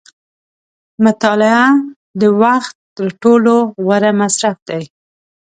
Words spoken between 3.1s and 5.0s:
ټولو غوره مصرف دی.